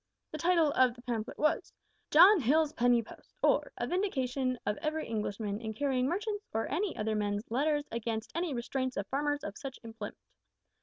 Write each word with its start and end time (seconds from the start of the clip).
The 0.31 0.39
title 0.39 0.71
of 0.71 0.95
the 0.95 1.03
pamphlet 1.03 1.37
was 1.37 1.71
`John 2.09 2.41
Hill's 2.41 2.73
Penny 2.73 3.03
Post; 3.03 3.35
or, 3.43 3.71
A 3.77 3.85
Vindication 3.85 4.57
of 4.65 4.75
every 4.77 5.05
Englishman 5.07 5.61
in 5.61 5.75
carrying 5.75 6.07
Merchants' 6.07 6.47
or 6.55 6.67
any 6.71 6.97
other 6.97 7.13
Men's 7.13 7.43
Letters 7.51 7.85
against 7.91 8.31
any 8.33 8.51
restraints 8.51 8.97
of 8.97 9.05
Farmers 9.09 9.43
of 9.43 9.59
such 9.59 9.77
Employment.' 9.83 10.17